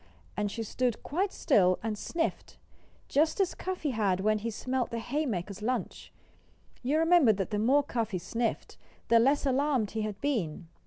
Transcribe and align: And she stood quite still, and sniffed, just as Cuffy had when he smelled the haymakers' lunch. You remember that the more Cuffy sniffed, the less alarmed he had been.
And 0.35 0.49
she 0.51 0.63
stood 0.63 1.03
quite 1.03 1.31
still, 1.31 1.77
and 1.83 1.95
sniffed, 1.95 2.57
just 3.07 3.39
as 3.39 3.53
Cuffy 3.53 3.91
had 3.91 4.19
when 4.21 4.39
he 4.39 4.49
smelled 4.49 4.89
the 4.89 4.97
haymakers' 4.97 5.61
lunch. 5.61 6.11
You 6.81 6.97
remember 6.97 7.33
that 7.33 7.51
the 7.51 7.59
more 7.59 7.83
Cuffy 7.83 8.17
sniffed, 8.17 8.77
the 9.09 9.19
less 9.19 9.45
alarmed 9.45 9.91
he 9.91 10.01
had 10.01 10.19
been. 10.19 10.69